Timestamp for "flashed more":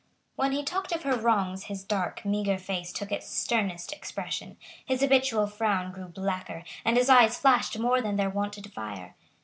7.37-8.01